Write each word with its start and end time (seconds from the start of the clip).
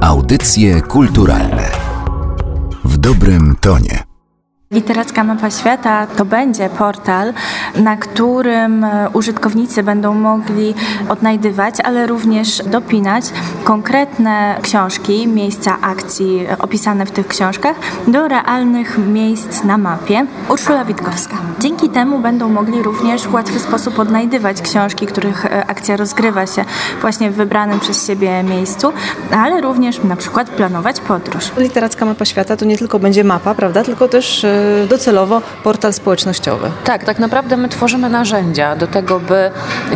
Audycje 0.00 0.80
kulturalne 0.80 1.70
w 2.84 2.96
dobrym 2.96 3.56
tonie. 3.60 4.02
Literacka 4.70 5.24
Mapa 5.24 5.50
Świata 5.50 6.06
to 6.06 6.24
będzie 6.24 6.68
portal, 6.68 7.32
na 7.76 7.96
którym 7.96 8.84
e, 8.84 9.10
użytkownicy 9.10 9.82
będą 9.82 10.14
mogli 10.14 10.74
odnajdywać, 11.08 11.74
ale 11.84 12.06
również 12.06 12.62
dopinać 12.66 13.24
konkretne 13.64 14.58
książki, 14.62 15.26
miejsca 15.26 15.80
akcji 15.80 16.46
opisane 16.58 17.06
w 17.06 17.10
tych 17.10 17.28
książkach 17.28 17.76
do 18.08 18.28
realnych 18.28 18.98
miejsc 18.98 19.64
na 19.64 19.78
mapie. 19.78 20.26
Urszula 20.48 20.84
Witkowska. 20.84 21.36
Dzięki 21.60 21.88
temu 21.88 22.18
będą 22.18 22.48
mogli 22.48 22.82
również 22.82 23.22
w 23.22 23.34
łatwy 23.34 23.60
sposób 23.60 23.98
odnajdywać 23.98 24.62
książki, 24.62 25.06
których 25.06 25.46
e, 25.46 25.66
akcja 25.66 25.96
rozgrywa 25.96 26.46
się 26.46 26.64
właśnie 27.00 27.30
w 27.30 27.34
wybranym 27.34 27.80
przez 27.80 28.06
siebie 28.06 28.42
miejscu, 28.42 28.92
ale 29.30 29.60
również 29.60 30.04
na 30.04 30.16
przykład 30.16 30.50
planować 30.50 31.00
podróż. 31.00 31.52
Literacka 31.56 32.04
Mapa 32.04 32.24
Świata 32.24 32.56
to 32.56 32.64
nie 32.64 32.78
tylko 32.78 32.98
będzie 32.98 33.24
mapa, 33.24 33.54
prawda, 33.54 33.84
tylko 33.84 34.08
też 34.08 34.44
e, 34.44 34.86
docelowo 34.88 35.42
portal 35.62 35.92
społecznościowy. 35.92 36.70
Tak, 36.84 37.04
tak 37.04 37.18
naprawdę 37.18 37.56
my 37.56 37.68
tworzymy 37.68 38.08
narzędzia 38.08 38.76
do 38.76 38.86
tego, 38.86 39.20
by 39.20 39.50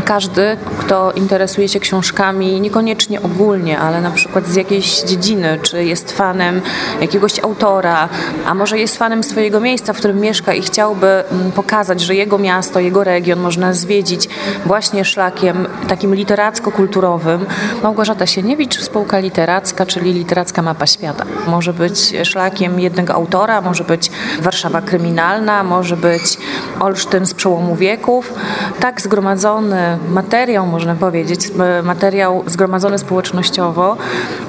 każdy, 0.05 0.57
kto 0.79 1.13
interesuje 1.13 1.69
się 1.69 1.81
książkami, 1.81 2.61
niekoniecznie 2.61 3.23
ogólnie, 3.23 3.79
ale 3.79 4.01
na 4.01 4.11
przykład 4.11 4.47
z 4.47 4.55
jakiejś 4.55 5.03
dziedziny, 5.03 5.59
czy 5.63 5.85
jest 5.85 6.13
fanem 6.13 6.61
jakiegoś 7.01 7.39
autora, 7.39 8.09
a 8.47 8.55
może 8.55 8.79
jest 8.79 8.97
fanem 8.97 9.25
swojego 9.25 9.61
miejsca, 9.61 9.93
w 9.93 9.97
którym 9.97 10.21
mieszka 10.21 10.55
i 10.55 10.63
chciałby 10.63 11.07
mm, 11.07 11.52
pokazać, 11.53 12.01
że 12.01 12.15
jego 12.15 12.39
miasto, 12.39 12.81
jego 12.81 13.05
region 13.05 13.41
można 13.41 13.73
zwiedzić 13.73 14.29
właśnie 14.67 15.05
szlakiem 15.05 15.67
takim 15.89 16.15
literacko-kulturowym. 16.15 17.47
Małgorzata 17.83 18.27
Sieniewicz, 18.27 18.81
spółka 18.81 19.19
literacka, 19.19 19.87
czyli 19.87 20.13
Literacka 20.13 20.63
Mapa 20.63 20.87
Świata. 20.87 21.25
Może 21.47 21.73
być 21.73 22.13
szlakiem 22.25 22.81
jednego 22.81 23.15
autora, 23.15 23.61
może 23.61 23.85
być 23.85 24.11
Warszawa 24.41 24.81
kryminalna, 24.81 25.65
może 25.65 25.97
być 25.97 26.39
Olsztyn 26.81 27.27
z 27.27 27.35
przełomu 27.35 27.77
wieków. 27.77 28.35
Tak 28.81 29.01
zgromadzony 29.01 29.99
materiał, 30.11 30.67
można 30.67 30.95
powiedzieć, 30.95 31.41
materiał 31.83 32.45
zgromadzony 32.47 32.99
społecznościowo, 32.99 33.97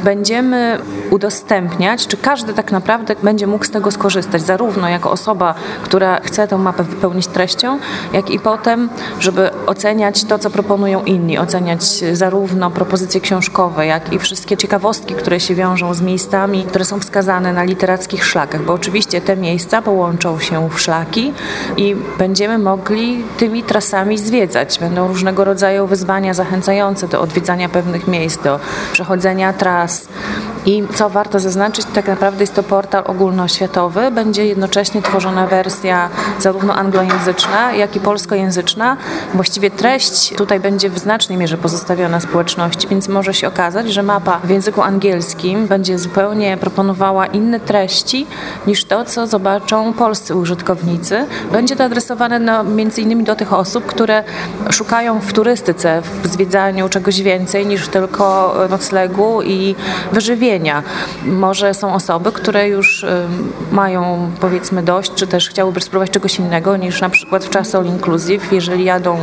będziemy 0.03 0.79
udostępniać, 1.09 2.07
czy 2.07 2.17
każdy 2.17 2.53
tak 2.53 2.71
naprawdę 2.71 3.15
będzie 3.23 3.47
mógł 3.47 3.65
z 3.65 3.71
tego 3.71 3.91
skorzystać, 3.91 4.41
zarówno 4.41 4.89
jako 4.89 5.11
osoba, 5.11 5.55
która 5.83 6.19
chce 6.23 6.47
tę 6.47 6.57
mapę 6.57 6.85
wypełnić 6.93 7.27
treścią, 7.27 7.79
jak 8.13 8.29
i 8.29 8.39
potem, 8.39 8.89
żeby 9.19 9.49
oceniać 9.65 10.23
to, 10.23 10.39
co 10.39 10.49
proponują 10.49 11.03
inni, 11.03 11.37
oceniać 11.37 11.83
zarówno 12.13 12.71
propozycje 12.71 13.21
książkowe, 13.21 13.85
jak 13.85 14.13
i 14.13 14.19
wszystkie 14.19 14.57
ciekawostki, 14.57 15.13
które 15.13 15.39
się 15.39 15.55
wiążą 15.55 15.93
z 15.93 16.01
miejscami, 16.01 16.63
które 16.63 16.85
są 16.85 16.99
wskazane 16.99 17.53
na 17.53 17.63
literackich 17.63 18.25
szlakach, 18.25 18.63
bo 18.63 18.73
oczywiście 18.73 19.21
te 19.21 19.35
miejsca 19.37 19.81
połączą 19.81 20.39
się 20.39 20.69
w 20.69 20.79
szlaki 20.79 21.33
i 21.77 21.95
będziemy 22.17 22.57
mogli 22.57 23.23
tymi 23.37 23.63
trasami 23.63 24.17
zwiedzać. 24.17 24.79
Będą 24.79 25.07
różnego 25.07 25.43
rodzaju 25.43 25.87
wyzwania 25.87 26.33
zachęcające 26.33 27.07
do 27.07 27.21
odwiedzania 27.21 27.69
pewnych 27.69 28.07
miejsc, 28.07 28.43
do 28.43 28.59
przechodzenia 28.93 29.53
tras. 29.53 30.07
I 30.65 30.83
co 30.95 31.09
warto 31.09 31.39
zaznaczyć, 31.39 31.85
tak 31.93 32.07
naprawdę 32.07 32.43
jest 32.43 32.55
to 32.55 32.63
portal 32.63 33.03
ogólnoświatowy. 33.05 34.11
Będzie 34.11 34.45
jednocześnie 34.45 35.01
tworzona 35.01 35.47
wersja 35.47 36.09
zarówno 36.39 36.75
anglojęzyczna, 36.75 37.73
jak 37.73 37.95
i 37.95 37.99
polskojęzyczna. 37.99 38.97
Właściwie 39.33 39.71
treść 39.71 40.33
tutaj 40.35 40.59
będzie 40.59 40.89
w 40.89 40.99
znacznej 40.99 41.37
mierze 41.37 41.57
pozostawiona 41.57 42.19
społeczności, 42.19 42.87
więc 42.87 43.07
może 43.07 43.33
się 43.33 43.47
okazać, 43.47 43.93
że 43.93 44.03
mapa 44.03 44.39
w 44.43 44.49
języku 44.49 44.81
angielskim 44.81 45.67
będzie 45.67 45.99
zupełnie 45.99 46.57
proponowała 46.57 47.25
inne 47.25 47.59
treści 47.59 48.27
niż 48.67 48.85
to, 48.85 49.05
co 49.05 49.27
zobaczą 49.27 49.93
polscy 49.93 50.35
użytkownicy. 50.35 51.25
Będzie 51.51 51.75
to 51.75 51.83
adresowane 51.83 52.39
no, 52.39 52.63
między 52.63 53.01
innymi 53.01 53.23
do 53.23 53.35
tych 53.35 53.53
osób, 53.53 53.85
które 53.85 54.23
szukają 54.69 55.19
w 55.19 55.33
turystyce, 55.33 56.01
w 56.23 56.27
zwiedzaniu 56.27 56.89
czegoś 56.89 57.21
więcej 57.21 57.65
niż 57.65 57.87
tylko 57.87 58.55
noclegu 58.69 59.41
i 59.41 59.75
wyżywienia. 60.11 60.52
Może 61.25 61.73
są 61.73 61.93
osoby, 61.93 62.31
które 62.31 62.67
już 62.67 63.05
mają 63.71 64.31
powiedzmy 64.39 64.83
dość, 64.83 65.13
czy 65.13 65.27
też 65.27 65.49
chciałyby 65.49 65.81
spróbować 65.81 66.11
czegoś 66.11 66.39
innego 66.39 66.77
niż 66.77 67.01
na 67.01 67.09
przykład 67.09 67.45
w 67.45 67.49
czasie 67.49 67.77
all 67.77 67.85
inclusive, 67.85 68.51
jeżeli 68.51 68.83
jadą 68.83 69.17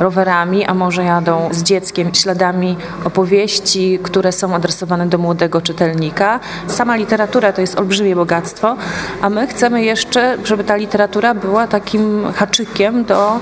rowerami, 0.00 0.64
a 0.66 0.74
może 0.74 1.04
jadą 1.04 1.48
z 1.52 1.62
dzieckiem 1.62 2.14
śladami 2.14 2.76
opowieści, 3.04 3.98
które 4.02 4.32
są 4.32 4.54
adresowane 4.54 5.06
do 5.06 5.18
młodego 5.18 5.60
czytelnika. 5.60 6.40
Sama 6.66 6.96
literatura 6.96 7.52
to 7.52 7.60
jest 7.60 7.78
olbrzymie 7.78 8.16
bogactwo, 8.16 8.76
a 9.22 9.30
my 9.30 9.46
chcemy 9.46 9.84
jeszcze, 9.84 10.36
żeby 10.44 10.64
ta 10.64 10.76
literatura 10.76 11.34
była 11.34 11.66
takim 11.66 12.32
haczykiem 12.34 13.04
do 13.04 13.40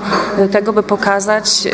tego, 0.51 0.73
by 0.73 0.83
pokazać 0.83 1.67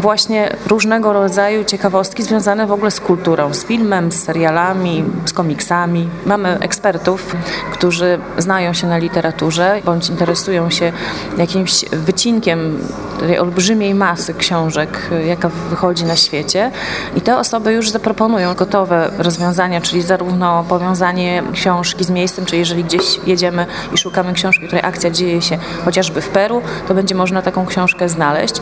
właśnie 0.00 0.56
różnego 0.68 1.12
rodzaju 1.12 1.64
ciekawostki 1.64 2.22
związane 2.22 2.66
w 2.66 2.72
ogóle 2.72 2.90
z 2.90 3.00
kulturą, 3.00 3.54
z 3.54 3.64
filmem, 3.64 4.12
z 4.12 4.22
serialami, 4.22 5.01
z 5.24 5.32
komiksami. 5.32 6.08
Mamy 6.26 6.58
ekspertów, 6.60 7.36
którzy 7.82 8.18
znają 8.38 8.72
się 8.72 8.86
na 8.86 8.98
literaturze 8.98 9.80
bądź 9.84 10.08
interesują 10.08 10.70
się 10.70 10.92
jakimś 11.38 11.84
wycinkiem 11.92 12.78
tej 13.20 13.38
olbrzymiej 13.38 13.94
masy 13.94 14.34
książek, 14.34 15.10
jaka 15.26 15.48
wychodzi 15.70 16.04
na 16.04 16.16
świecie 16.16 16.70
i 17.16 17.20
te 17.20 17.38
osoby 17.38 17.72
już 17.72 17.90
zaproponują 17.90 18.54
gotowe 18.54 19.10
rozwiązania, 19.18 19.80
czyli 19.80 20.02
zarówno 20.02 20.64
powiązanie 20.68 21.42
książki 21.52 22.04
z 22.04 22.10
miejscem, 22.10 22.44
czy 22.44 22.56
jeżeli 22.56 22.84
gdzieś 22.84 23.20
jedziemy 23.26 23.66
i 23.94 23.98
szukamy 23.98 24.32
książki, 24.32 24.66
której 24.66 24.84
akcja 24.84 25.10
dzieje 25.10 25.42
się 25.42 25.58
chociażby 25.84 26.20
w 26.20 26.28
Peru, 26.28 26.62
to 26.88 26.94
będzie 26.94 27.14
można 27.14 27.42
taką 27.42 27.66
książkę 27.66 28.08
znaleźć. 28.08 28.54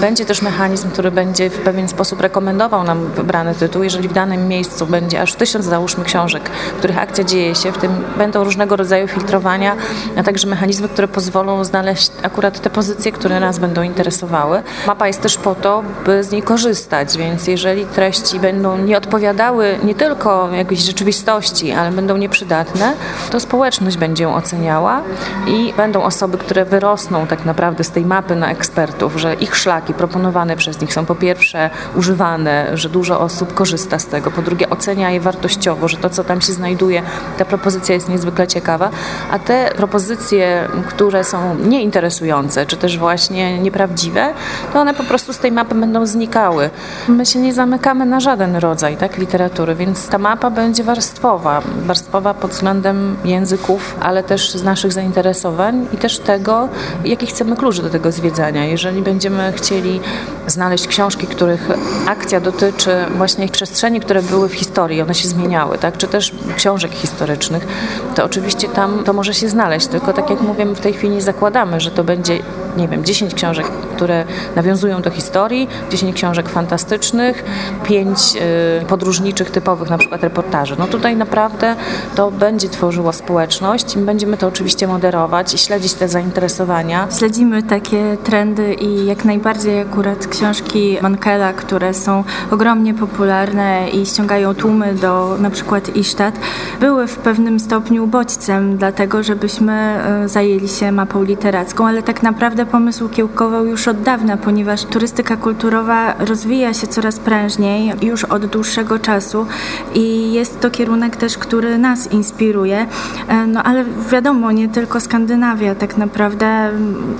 Będzie 0.00 0.24
też 0.24 0.42
mechanizm, 0.42 0.90
który 0.90 1.10
będzie 1.10 1.50
w 1.50 1.58
pewien 1.58 1.88
sposób 1.88 2.20
rekomendował 2.20 2.84
nam 2.84 3.06
wybrany 3.06 3.54
tytuł. 3.54 3.82
Jeżeli 3.82 4.08
w 4.08 4.12
danym 4.12 4.48
miejscu 4.48 4.86
będzie 4.86 5.22
aż 5.22 5.34
tysiąc, 5.34 5.64
załóżmy, 5.64 6.04
książek, 6.04 6.50
których 6.78 6.98
akcja 6.98 7.24
dzieje 7.24 7.54
się, 7.54 7.72
w 7.72 7.78
tym 7.78 8.04
będą 8.18 8.44
różnego 8.60 8.76
rodzaju 8.76 9.08
filtrowania, 9.08 9.76
a 10.16 10.22
także 10.22 10.48
mechanizmy, 10.48 10.88
które 10.88 11.08
pozwolą 11.08 11.64
znaleźć 11.64 12.10
akurat 12.22 12.60
te 12.60 12.70
pozycje, 12.70 13.12
które 13.12 13.40
nas 13.40 13.58
będą 13.58 13.82
interesowały. 13.82 14.62
Mapa 14.86 15.06
jest 15.06 15.20
też 15.20 15.36
po 15.38 15.54
to, 15.54 15.82
by 16.04 16.24
z 16.24 16.30
niej 16.30 16.42
korzystać, 16.42 17.16
więc 17.18 17.46
jeżeli 17.46 17.86
treści 17.86 18.40
będą 18.40 18.78
nie 18.78 18.98
odpowiadały 18.98 19.78
nie 19.84 19.94
tylko 19.94 20.48
jakiejś 20.52 20.80
rzeczywistości, 20.80 21.72
ale 21.72 21.90
będą 21.90 22.16
nieprzydatne, 22.16 22.92
to 23.30 23.40
społeczność 23.40 23.96
będzie 23.96 24.24
ją 24.24 24.34
oceniała 24.34 25.02
i 25.46 25.74
będą 25.76 26.02
osoby, 26.02 26.38
które 26.38 26.64
wyrosną 26.64 27.26
tak 27.26 27.44
naprawdę 27.44 27.84
z 27.84 27.90
tej 27.90 28.04
mapy 28.04 28.36
na 28.36 28.50
ekspertów, 28.50 29.16
że 29.16 29.34
ich 29.34 29.56
szlaki 29.56 29.94
proponowane 29.94 30.56
przez 30.56 30.80
nich 30.80 30.92
są 30.92 31.06
po 31.06 31.14
pierwsze 31.14 31.70
używane, 31.96 32.76
że 32.76 32.88
dużo 32.88 33.20
osób 33.20 33.54
korzysta 33.54 33.98
z 33.98 34.06
tego, 34.06 34.30
po 34.30 34.42
drugie 34.42 34.70
ocenia 34.70 35.10
je 35.10 35.20
wartościowo, 35.20 35.88
że 35.88 35.96
to, 35.96 36.10
co 36.10 36.24
tam 36.24 36.40
się 36.40 36.52
znajduje, 36.52 37.02
ta 37.38 37.44
propozycja 37.44 37.94
jest 37.94 38.08
niezwykle 38.08 38.49
ciekawa, 38.50 38.90
a 39.30 39.38
te 39.38 39.70
propozycje, 39.76 40.68
które 40.88 41.24
są 41.24 41.54
nieinteresujące, 41.54 42.66
czy 42.66 42.76
też 42.76 42.98
właśnie 42.98 43.58
nieprawdziwe, 43.58 44.32
to 44.72 44.80
one 44.80 44.94
po 44.94 45.04
prostu 45.04 45.32
z 45.32 45.38
tej 45.38 45.52
mapy 45.52 45.74
będą 45.74 46.06
znikały. 46.06 46.70
My 47.08 47.26
się 47.26 47.38
nie 47.38 47.54
zamykamy 47.54 48.06
na 48.06 48.20
żaden 48.20 48.56
rodzaj 48.56 48.96
tak, 48.96 49.18
literatury, 49.18 49.74
więc 49.74 50.08
ta 50.08 50.18
mapa 50.18 50.50
będzie 50.50 50.84
warstwowa. 50.84 51.62
Warstwowa 51.86 52.34
pod 52.34 52.50
względem 52.50 53.16
języków, 53.24 53.96
ale 54.00 54.22
też 54.22 54.50
z 54.50 54.62
naszych 54.62 54.92
zainteresowań 54.92 55.86
i 55.94 55.96
też 55.96 56.18
tego, 56.18 56.68
jakie 57.04 57.26
chcemy 57.26 57.56
klucze 57.56 57.82
do 57.82 57.90
tego 57.90 58.12
zwiedzania. 58.12 58.64
Jeżeli 58.64 59.02
będziemy 59.02 59.52
chcieli 59.52 60.00
znaleźć 60.46 60.86
książki, 60.86 61.26
których 61.26 61.68
akcja 62.06 62.40
dotyczy 62.40 62.90
właśnie 63.16 63.48
przestrzeni, 63.48 64.00
które 64.00 64.22
były 64.22 64.48
w 64.48 64.54
historii, 64.54 65.02
one 65.02 65.14
się 65.14 65.28
zmieniały, 65.28 65.78
tak? 65.78 65.96
czy 65.96 66.08
też 66.08 66.32
książek 66.56 66.92
historycznych, 66.92 67.66
to 68.14 68.24
oczywiście 68.24 68.39
tam 68.74 69.04
to 69.04 69.12
może 69.12 69.34
się 69.34 69.48
znaleźć. 69.48 69.86
Tylko 69.86 70.12
tak 70.12 70.30
jak 70.30 70.40
mówię, 70.40 70.66
w 70.66 70.80
tej 70.80 70.92
chwili 70.92 71.20
zakładamy, 71.20 71.80
że 71.80 71.90
to 71.90 72.04
będzie, 72.04 72.38
nie 72.76 72.88
wiem, 72.88 73.04
10 73.04 73.34
książek, 73.34 73.66
które 73.96 74.24
nawiązują 74.56 75.02
do 75.02 75.10
historii, 75.10 75.68
10 75.90 76.16
książek 76.16 76.48
fantastycznych, 76.48 77.44
5 77.84 78.36
y, 78.82 78.86
podróżniczych, 78.86 79.50
typowych 79.50 79.90
na 79.90 79.98
przykład 79.98 80.22
reportaży. 80.22 80.76
No 80.78 80.86
tutaj 80.86 81.16
naprawdę 81.16 81.76
to 82.14 82.30
będzie 82.30 82.68
tworzyło 82.68 83.12
społeczność 83.12 83.96
i 83.96 83.98
będziemy 83.98 84.36
to 84.36 84.46
oczywiście 84.46 84.86
moderować 84.86 85.54
i 85.54 85.58
śledzić 85.58 85.94
te 85.94 86.08
zainteresowania. 86.08 87.08
Śledzimy 87.18 87.62
takie 87.62 88.16
trendy 88.24 88.74
i 88.74 89.06
jak 89.06 89.24
najbardziej 89.24 89.80
akurat 89.80 90.26
książki 90.26 90.98
Mankela, 91.02 91.52
które 91.52 91.94
są 91.94 92.24
ogromnie 92.50 92.94
popularne 92.94 93.90
i 93.90 94.06
ściągają 94.06 94.54
tłumy 94.54 94.94
do 94.94 95.36
na 95.38 95.50
przykład 95.50 95.96
Isztat, 95.96 96.34
były 96.80 97.06
w 97.06 97.16
pewnym 97.16 97.60
stopniu 97.60 98.06
bodźcem 98.06 98.76
dlatego, 98.76 99.22
żebyśmy 99.22 99.72
e, 99.72 100.28
zajęli 100.28 100.68
się 100.68 100.92
mapą 100.92 101.22
literacką, 101.22 101.86
ale 101.86 102.02
tak 102.02 102.22
naprawdę 102.22 102.59
naprawdę 102.60 102.72
pomysł 102.72 103.08
kiełkował 103.08 103.66
już 103.66 103.88
od 103.88 104.02
dawna, 104.02 104.36
ponieważ 104.36 104.84
turystyka 104.84 105.36
kulturowa 105.36 106.14
rozwija 106.18 106.74
się 106.74 106.86
coraz 106.86 107.18
prężniej 107.18 107.92
już 108.02 108.24
od 108.24 108.46
dłuższego 108.46 108.98
czasu 108.98 109.46
i 109.94 110.32
jest 110.32 110.60
to 110.60 110.70
kierunek 110.70 111.16
też, 111.16 111.38
który 111.38 111.78
nas 111.78 112.12
inspiruje. 112.12 112.86
E, 113.28 113.46
no 113.46 113.62
ale 113.62 113.84
wiadomo, 114.10 114.52
nie 114.52 114.68
tylko 114.68 115.00
Skandynawia, 115.00 115.74
tak 115.74 115.96
naprawdę 115.96 116.70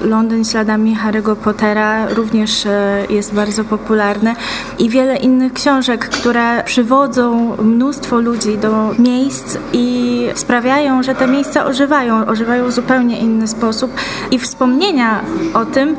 Londyn 0.02 0.44
śladami 0.44 0.96
Harry'ego 0.96 1.36
Pottera 1.36 2.08
również 2.08 2.66
e, 2.66 3.06
jest 3.10 3.34
bardzo 3.34 3.64
popularny 3.64 4.34
i 4.78 4.88
wiele 4.88 5.16
innych 5.16 5.52
książek, 5.52 6.08
które 6.08 6.62
przywodzą 6.64 7.56
mnóstwo 7.56 8.20
ludzi 8.20 8.58
do 8.58 8.94
miejsc 8.98 9.56
i 9.72 10.26
sprawiają, 10.34 11.02
że 11.02 11.14
te 11.14 11.26
miejsca 11.26 11.64
ożywają, 11.64 12.26
ożywają 12.26 12.66
w 12.66 12.72
zupełnie 12.72 13.18
inny 13.18 13.48
sposób 13.48 13.90
i 14.30 14.38
wspomnienia 14.38 15.20
o 15.54 15.64
tym 15.64 15.96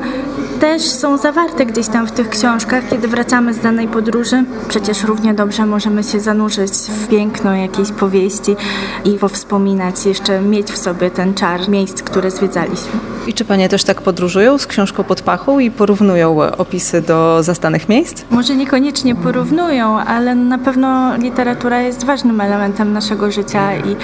też 0.60 0.82
są 0.82 1.16
zawarte 1.16 1.66
gdzieś 1.66 1.88
tam 1.88 2.06
w 2.06 2.12
tych 2.12 2.28
książkach, 2.28 2.88
kiedy 2.90 3.08
wracamy 3.08 3.54
z 3.54 3.58
danej 3.58 3.88
podróży. 3.88 4.44
Przecież 4.68 5.04
równie 5.04 5.34
dobrze 5.34 5.66
możemy 5.66 6.02
się 6.02 6.20
zanurzyć 6.20 6.72
w 6.72 7.08
piękno 7.08 7.54
jakiejś 7.54 7.92
powieści 7.92 8.56
i 9.04 9.10
powspominać, 9.10 10.06
jeszcze 10.06 10.40
mieć 10.40 10.72
w 10.72 10.78
sobie 10.78 11.10
ten 11.10 11.34
czar 11.34 11.68
miejsc, 11.68 12.02
które 12.02 12.30
zwiedzaliśmy. 12.30 12.90
I 13.26 13.34
czy 13.34 13.44
panie 13.44 13.68
też 13.68 13.84
tak 13.84 14.02
podróżują 14.02 14.58
z 14.58 14.66
książką 14.66 15.04
pod 15.04 15.22
pachą 15.22 15.58
i 15.58 15.70
porównują 15.70 16.40
opisy 16.58 17.00
do 17.02 17.42
zastanych 17.42 17.88
miejsc? 17.88 18.22
Może 18.30 18.56
niekoniecznie 18.56 19.14
porównują, 19.14 19.98
ale 19.98 20.34
na 20.34 20.58
pewno 20.58 21.16
literatura 21.16 21.82
jest 21.82 22.04
ważnym 22.04 22.40
elementem 22.40 22.92
naszego 22.92 23.30
życia 23.30 23.76
i, 23.76 23.96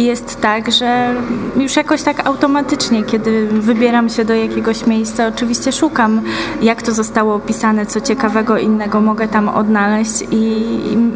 i 0.00 0.04
jest 0.04 0.40
tak, 0.40 0.72
że 0.72 1.14
już 1.56 1.76
jakoś 1.76 2.02
tak 2.02 2.26
automatycznie, 2.26 3.02
kiedy 3.02 3.46
wybieram 3.46 4.08
się 4.08 4.24
do 4.24 4.34
jakiegoś 4.34 4.73
miejsca, 4.82 5.26
oczywiście 5.26 5.72
szukam, 5.72 6.22
jak 6.62 6.82
to 6.82 6.94
zostało 6.94 7.34
opisane, 7.34 7.86
co 7.86 8.00
ciekawego 8.00 8.58
innego 8.58 9.00
mogę 9.00 9.28
tam 9.28 9.48
odnaleźć 9.48 10.24
i, 10.30 10.64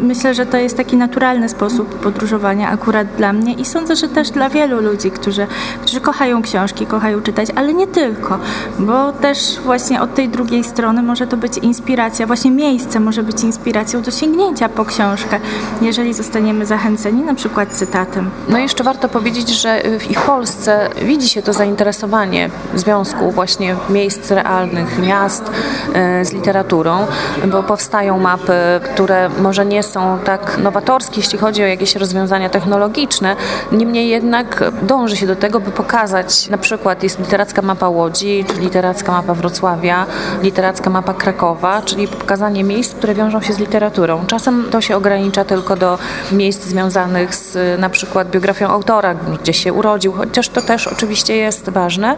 myślę, 0.02 0.34
że 0.34 0.46
to 0.46 0.56
jest 0.56 0.76
taki 0.76 0.96
naturalny 0.96 1.48
sposób 1.48 1.94
podróżowania 1.94 2.70
akurat 2.70 3.06
dla 3.16 3.32
mnie 3.32 3.54
i 3.54 3.64
sądzę, 3.64 3.96
że 3.96 4.08
też 4.08 4.30
dla 4.30 4.48
wielu 4.48 4.80
ludzi, 4.80 5.10
którzy, 5.10 5.46
którzy 5.82 6.00
kochają 6.00 6.42
książki, 6.42 6.86
kochają 6.86 7.22
czytać, 7.22 7.48
ale 7.54 7.74
nie 7.74 7.86
tylko, 7.86 8.38
bo 8.78 9.12
też 9.12 9.58
właśnie 9.64 10.00
od 10.02 10.14
tej 10.14 10.28
drugiej 10.28 10.64
strony 10.64 11.02
może 11.02 11.26
to 11.26 11.36
być 11.36 11.58
inspiracja, 11.58 12.26
właśnie 12.26 12.50
miejsce 12.50 13.00
może 13.00 13.22
być 13.22 13.42
inspiracją 13.42 14.02
do 14.02 14.10
sięgnięcia 14.10 14.68
po 14.68 14.84
książkę, 14.84 15.40
jeżeli 15.82 16.14
zostaniemy 16.14 16.66
zachęceni 16.66 17.22
na 17.22 17.34
przykład 17.34 17.68
cytatem. 17.68 18.30
No 18.48 18.58
jeszcze 18.58 18.84
warto 18.84 19.08
powiedzieć, 19.08 19.48
że 19.48 19.82
w 20.00 20.26
Polsce 20.26 20.88
widzi 21.02 21.28
się 21.28 21.42
to 21.42 21.52
zainteresowanie 21.52 22.50
związku 22.74 23.30
właśnie 23.30 23.47
miejsc 23.90 24.30
realnych, 24.30 24.98
miast 24.98 25.50
e, 25.94 26.24
z 26.24 26.32
literaturą, 26.32 27.06
bo 27.46 27.62
powstają 27.62 28.18
mapy, 28.18 28.52
które 28.84 29.28
może 29.28 29.66
nie 29.66 29.82
są 29.82 30.18
tak 30.24 30.58
nowatorskie, 30.58 31.20
jeśli 31.20 31.38
chodzi 31.38 31.62
o 31.62 31.66
jakieś 31.66 31.96
rozwiązania 31.96 32.50
technologiczne, 32.50 33.36
niemniej 33.72 34.08
jednak 34.08 34.64
dąży 34.82 35.16
się 35.16 35.26
do 35.26 35.36
tego, 35.36 35.60
by 35.60 35.70
pokazać, 35.70 36.48
na 36.48 36.58
przykład 36.58 37.02
jest 37.02 37.18
literacka 37.18 37.62
mapa 37.62 37.88
Łodzi, 37.88 38.44
czy 38.48 38.60
literacka 38.60 39.12
mapa 39.12 39.34
Wrocławia, 39.34 40.06
literacka 40.42 40.90
mapa 40.90 41.14
Krakowa, 41.14 41.82
czyli 41.82 42.08
pokazanie 42.08 42.64
miejsc, 42.64 42.94
które 42.94 43.14
wiążą 43.14 43.40
się 43.40 43.52
z 43.52 43.58
literaturą. 43.58 44.26
Czasem 44.26 44.64
to 44.70 44.80
się 44.80 44.96
ogranicza 44.96 45.44
tylko 45.44 45.76
do 45.76 45.98
miejsc 46.32 46.64
związanych 46.64 47.34
z 47.34 47.80
na 47.80 47.90
przykład 47.90 48.30
biografią 48.30 48.68
autora, 48.68 49.14
gdzie 49.14 49.52
się 49.52 49.72
urodził, 49.72 50.12
chociaż 50.12 50.48
to 50.48 50.62
też 50.62 50.86
oczywiście 50.86 51.36
jest 51.36 51.70
ważne. 51.70 52.16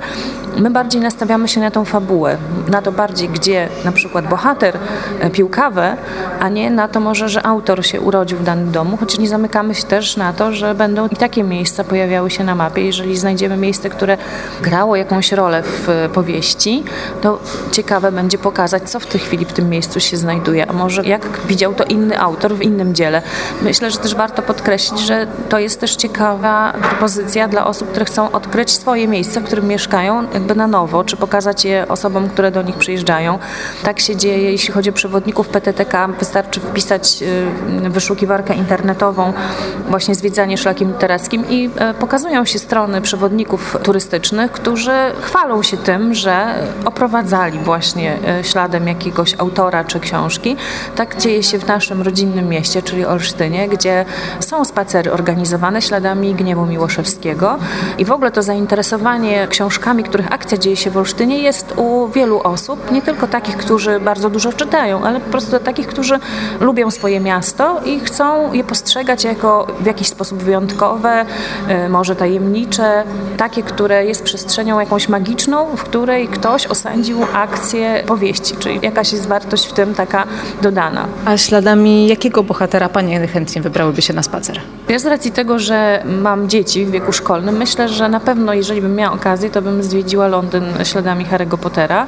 My 0.56 0.70
bardziej 0.70 1.00
nastawiamy 1.00 1.19
się 1.46 1.60
na 1.60 1.70
tą 1.70 1.84
fabułę, 1.84 2.36
na 2.68 2.82
to 2.82 2.92
bardziej, 2.92 3.28
gdzie 3.28 3.68
na 3.84 3.92
przykład 3.92 4.28
bohater 4.28 4.78
e, 5.20 5.30
pił 5.30 5.48
kawę, 5.48 5.96
a 6.40 6.48
nie 6.48 6.70
na 6.70 6.88
to 6.88 7.00
może, 7.00 7.28
że 7.28 7.46
autor 7.46 7.86
się 7.86 8.00
urodził 8.00 8.38
w 8.38 8.42
danym 8.42 8.70
domu, 8.70 8.96
choć 8.96 9.18
nie 9.18 9.28
zamykamy 9.28 9.74
się 9.74 9.82
też 9.82 10.16
na 10.16 10.32
to, 10.32 10.52
że 10.52 10.74
będą 10.74 11.08
i 11.08 11.16
takie 11.16 11.42
miejsca 11.42 11.84
pojawiały 11.84 12.30
się 12.30 12.44
na 12.44 12.54
mapie. 12.54 12.82
Jeżeli 12.82 13.16
znajdziemy 13.16 13.56
miejsce, 13.56 13.90
które 13.90 14.16
grało 14.62 14.96
jakąś 14.96 15.32
rolę 15.32 15.62
w 15.62 15.88
e, 15.88 16.08
powieści, 16.08 16.84
to 17.20 17.38
ciekawe 17.72 18.12
będzie 18.12 18.38
pokazać, 18.38 18.90
co 18.90 19.00
w 19.00 19.06
tej 19.06 19.20
chwili 19.20 19.44
w 19.44 19.52
tym 19.52 19.68
miejscu 19.68 20.00
się 20.00 20.16
znajduje, 20.16 20.70
a 20.70 20.72
może 20.72 21.04
jak 21.04 21.40
widział 21.46 21.74
to 21.74 21.84
inny 21.84 22.20
autor 22.20 22.54
w 22.54 22.62
innym 22.62 22.94
dziele. 22.94 23.22
Myślę, 23.62 23.90
że 23.90 23.98
też 23.98 24.14
warto 24.14 24.42
podkreślić, 24.42 25.00
że 25.00 25.26
to 25.48 25.58
jest 25.58 25.80
też 25.80 25.96
ciekawa 25.96 26.72
propozycja 26.72 27.48
dla 27.48 27.66
osób, 27.66 27.90
które 27.90 28.04
chcą 28.04 28.32
odkryć 28.32 28.72
swoje 28.72 29.08
miejsce, 29.08 29.40
w 29.40 29.44
którym 29.44 29.68
mieszkają, 29.68 30.26
jakby 30.34 30.54
na 30.54 30.66
nowo, 30.66 31.04
czy 31.10 31.16
pokazać 31.16 31.64
je 31.64 31.88
osobom, 31.88 32.28
które 32.28 32.50
do 32.50 32.62
nich 32.62 32.76
przyjeżdżają. 32.76 33.38
Tak 33.82 34.00
się 34.00 34.16
dzieje, 34.16 34.52
jeśli 34.52 34.74
chodzi 34.74 34.90
o 34.90 34.92
przewodników 34.92 35.48
PTTK. 35.48 36.08
Wystarczy 36.08 36.60
wpisać 36.60 37.22
y, 37.86 37.90
wyszukiwarkę 37.90 38.54
internetową, 38.54 39.32
właśnie 39.88 40.14
zwiedzanie 40.14 40.58
szlakiem 40.58 40.88
literackim 40.88 41.44
i 41.48 41.70
e, 41.76 41.94
pokazują 41.94 42.44
się 42.44 42.58
strony 42.58 43.00
przewodników 43.00 43.76
turystycznych, 43.82 44.52
którzy 44.52 44.92
chwalą 45.20 45.62
się 45.62 45.76
tym, 45.76 46.14
że 46.14 46.54
oprowadzali 46.84 47.58
właśnie 47.58 48.18
e, 48.28 48.44
śladem 48.44 48.88
jakiegoś 48.88 49.34
autora 49.38 49.84
czy 49.84 50.00
książki. 50.00 50.56
Tak 50.96 51.20
dzieje 51.20 51.42
się 51.42 51.58
w 51.58 51.66
naszym 51.66 52.02
rodzinnym 52.02 52.48
mieście, 52.48 52.82
czyli 52.82 53.06
Olsztynie, 53.06 53.68
gdzie 53.68 54.04
są 54.40 54.64
spacery 54.64 55.12
organizowane 55.12 55.82
śladami 55.82 56.34
Gniewu 56.34 56.66
Miłoszewskiego 56.66 57.58
i 57.98 58.04
w 58.04 58.12
ogóle 58.12 58.30
to 58.30 58.42
zainteresowanie 58.42 59.46
książkami, 59.48 60.04
których 60.04 60.32
akcja 60.32 60.58
dzieje 60.58 60.76
się 60.76 60.90
w 60.90 60.96
Olsztynie 61.00 61.38
jest 61.38 61.74
u 61.76 62.08
wielu 62.08 62.40
osób, 62.44 62.90
nie 62.90 63.02
tylko 63.02 63.26
takich, 63.26 63.56
którzy 63.56 64.00
bardzo 64.00 64.30
dużo 64.30 64.52
czytają, 64.52 65.04
ale 65.04 65.20
po 65.20 65.30
prostu 65.30 65.58
takich, 65.58 65.86
którzy 65.86 66.18
lubią 66.60 66.90
swoje 66.90 67.20
miasto 67.20 67.80
i 67.84 68.00
chcą 68.00 68.52
je 68.52 68.64
postrzegać 68.64 69.24
jako 69.24 69.66
w 69.80 69.86
jakiś 69.86 70.08
sposób 70.08 70.42
wyjątkowe, 70.42 71.24
e, 71.68 71.88
może 71.88 72.16
tajemnicze, 72.16 73.04
takie, 73.36 73.62
które 73.62 74.06
jest 74.06 74.22
przestrzenią 74.22 74.80
jakąś 74.80 75.08
magiczną, 75.08 75.76
w 75.76 75.82
której 75.82 76.28
ktoś 76.28 76.66
osądził 76.66 77.18
akcję 77.32 78.02
powieści, 78.06 78.56
czyli 78.56 78.78
jakaś 78.82 79.12
jest 79.12 79.26
wartość 79.26 79.66
w 79.66 79.72
tym 79.72 79.94
taka 79.94 80.24
dodana. 80.62 81.06
A 81.24 81.36
śladami 81.36 82.08
jakiego 82.08 82.42
bohatera 82.42 82.88
Panie 82.88 83.26
chętnie 83.26 83.62
wybrałyby 83.62 84.02
się 84.02 84.12
na 84.12 84.22
spacer? 84.22 84.60
Ja 84.88 84.98
z 84.98 85.06
racji 85.06 85.32
tego, 85.32 85.58
że 85.58 86.02
mam 86.04 86.48
dzieci 86.48 86.86
w 86.86 86.90
wieku 86.90 87.12
szkolnym, 87.12 87.56
myślę, 87.56 87.88
że 87.88 88.08
na 88.08 88.20
pewno, 88.20 88.54
jeżeli 88.54 88.82
bym 88.82 88.94
miała 88.94 89.14
okazję, 89.14 89.50
to 89.50 89.62
bym 89.62 89.82
zwiedziła 89.82 90.28
Londyn 90.28 90.79
śladami 90.84 91.26
Harry'ego 91.26 91.58
Pottera 91.58 92.06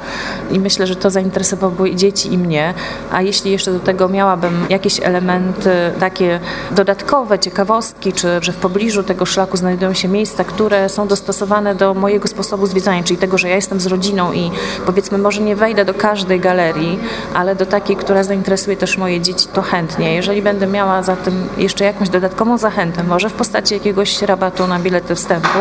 i 0.51 0.59
myślę, 0.59 0.87
że 0.87 0.95
to 0.95 1.09
zainteresowałoby 1.09 1.89
i 1.89 1.95
dzieci, 1.95 2.33
i 2.33 2.37
mnie. 2.37 2.73
A 3.11 3.21
jeśli 3.21 3.51
jeszcze 3.51 3.73
do 3.73 3.79
tego 3.79 4.09
miałabym 4.09 4.65
jakieś 4.69 4.99
elementy 4.99 5.71
takie 5.99 6.39
dodatkowe, 6.71 7.39
ciekawostki, 7.39 8.13
czy 8.13 8.27
że 8.41 8.51
w 8.51 8.55
pobliżu 8.57 9.03
tego 9.03 9.25
szlaku 9.25 9.57
znajdują 9.57 9.93
się 9.93 10.07
miejsca, 10.07 10.43
które 10.43 10.89
są 10.89 11.07
dostosowane 11.07 11.75
do 11.75 11.93
mojego 11.93 12.27
sposobu 12.27 12.67
zwiedzania, 12.67 13.03
czyli 13.03 13.17
tego, 13.17 13.37
że 13.37 13.49
ja 13.49 13.55
jestem 13.55 13.79
z 13.79 13.85
rodziną 13.85 14.33
i 14.33 14.51
powiedzmy 14.85 15.17
może 15.17 15.41
nie 15.41 15.55
wejdę 15.55 15.85
do 15.85 15.93
każdej 15.93 16.39
galerii, 16.39 16.99
ale 17.33 17.55
do 17.55 17.65
takiej, 17.65 17.95
która 17.95 18.23
zainteresuje 18.23 18.77
też 18.77 18.97
moje 18.97 19.21
dzieci, 19.21 19.47
to 19.53 19.61
chętnie. 19.61 20.13
Jeżeli 20.13 20.41
będę 20.41 20.67
miała 20.67 21.03
za 21.03 21.15
tym 21.15 21.47
jeszcze 21.57 21.85
jakąś 21.85 22.09
dodatkową 22.09 22.57
zachętę, 22.57 23.03
może 23.03 23.29
w 23.29 23.33
postaci 23.33 23.73
jakiegoś 23.73 24.21
rabatu 24.21 24.67
na 24.67 24.79
bilety 24.79 25.15
wstępu, 25.15 25.59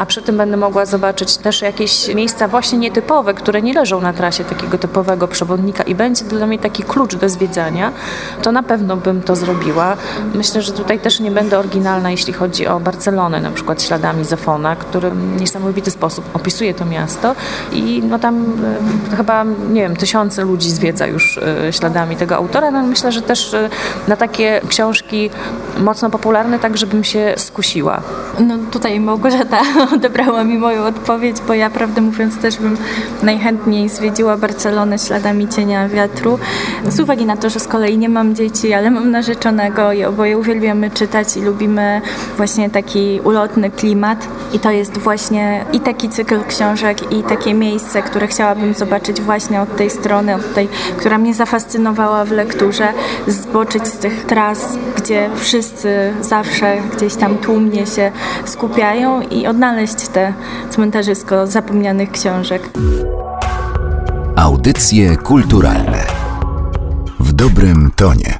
a 0.00 0.06
przy 0.06 0.22
tym 0.22 0.36
będę 0.36 0.56
mogła 0.56 0.86
zobaczyć 0.86 1.36
też 1.36 1.62
jakieś 1.62 2.14
miejsca 2.14 2.48
właśnie 2.48 2.78
nietypowe, 2.78 3.34
które 3.34 3.62
nie 3.62 3.74
leżą 3.74 4.00
na 4.00 4.12
trasie 4.12 4.44
takiego 4.44 4.78
typowego 4.78 5.28
przewodnika 5.28 5.82
i 5.82 5.94
będzie 5.94 6.24
dla 6.24 6.46
mnie 6.46 6.58
taki 6.58 6.82
klucz 6.82 7.14
do 7.14 7.28
zwiedzania, 7.28 7.92
to 8.42 8.52
na 8.52 8.62
pewno 8.62 8.96
bym 8.96 9.22
to 9.22 9.36
zrobiła. 9.36 9.96
Myślę, 10.34 10.62
że 10.62 10.72
tutaj 10.72 10.98
też 10.98 11.20
nie 11.20 11.30
będę 11.30 11.58
oryginalna, 11.58 12.10
jeśli 12.10 12.32
chodzi 12.32 12.66
o 12.66 12.80
Barcelonę, 12.80 13.40
na 13.40 13.50
przykład 13.50 13.82
śladami 13.82 14.24
Zofona, 14.24 14.76
który 14.76 15.10
w 15.10 15.40
niesamowity 15.40 15.90
sposób 15.90 16.24
opisuje 16.34 16.74
to 16.74 16.84
miasto 16.84 17.34
i 17.72 18.02
no 18.08 18.18
tam 18.18 18.56
e, 19.12 19.16
chyba, 19.16 19.44
nie 19.44 19.80
wiem, 19.80 19.96
tysiące 19.96 20.44
ludzi 20.44 20.70
zwiedza 20.70 21.06
już 21.06 21.38
e, 21.38 21.72
śladami 21.72 22.16
tego 22.16 22.36
autora. 22.36 22.70
No 22.70 22.82
myślę, 22.82 23.12
że 23.12 23.22
też 23.22 23.54
e, 23.54 23.70
na 24.08 24.16
takie 24.16 24.60
książki 24.68 25.30
mocno 25.78 26.10
popularne, 26.10 26.58
tak 26.58 26.76
żebym 26.76 27.04
się 27.04 27.34
skusiła. 27.36 28.02
No 28.38 28.58
tutaj 28.70 29.00
Małgorzata 29.00 29.60
odebrała 29.92 30.44
mi 30.44 30.58
moją 30.58 30.84
odpowiedź, 30.84 31.36
bo 31.46 31.54
ja 31.54 31.70
prawdę 31.70 32.00
mówiąc 32.00 32.38
też 32.38 32.56
bym 32.56 32.76
najchętniej 33.22 33.88
zwiedziła 33.88 34.36
Barcelonę 34.36 34.98
śladami 34.98 35.48
cienia 35.48 35.88
wiatru. 35.88 36.38
Z 36.88 37.00
uwagi 37.00 37.26
na 37.26 37.36
to, 37.36 37.50
że 37.50 37.60
z 37.60 37.68
kolei 37.68 37.98
nie 37.98 38.08
mam 38.08 38.34
dzieci, 38.34 38.72
ale 38.72 38.90
mam 38.90 39.10
narzeczonego 39.10 39.92
i 39.92 40.04
oboje 40.04 40.38
uwielbiamy 40.38 40.90
czytać 40.90 41.36
i 41.36 41.40
lubimy 41.40 42.00
właśnie 42.36 42.70
taki 42.70 43.20
ulotny 43.24 43.70
klimat 43.70 44.28
i 44.52 44.58
to 44.58 44.70
jest 44.70 44.98
właśnie 44.98 45.64
i 45.72 45.80
taki 45.80 46.08
cykl 46.08 46.44
książek 46.48 47.12
i 47.12 47.22
takie 47.22 47.54
miejsce, 47.54 48.02
które 48.02 48.26
chciałabym 48.26 48.74
zobaczyć 48.74 49.20
właśnie 49.20 49.60
od 49.60 49.76
tej 49.76 49.90
strony, 49.90 50.34
od 50.34 50.54
tej, 50.54 50.68
która 50.96 51.18
mnie 51.18 51.34
zafascynowała 51.34 52.24
w 52.24 52.30
lekturze, 52.30 52.92
zboczyć 53.26 53.86
z 53.86 53.98
tych 53.98 54.24
tras, 54.24 54.78
gdzie 54.96 55.30
wszyscy 55.36 56.12
zawsze 56.20 56.76
gdzieś 56.96 57.14
tam 57.14 57.38
tłumnie 57.38 57.86
się 57.86 58.12
skupiają 58.44 59.20
i 59.20 59.46
odnaleźć 59.80 60.08
te 60.08 60.34
cmentarzysko 60.70 61.46
zapomnianych 61.46 62.10
książek. 62.10 62.70
Audycje 64.36 65.16
kulturalne 65.16 66.06
w 67.20 67.32
dobrym 67.32 67.90
tonie. 67.96 68.39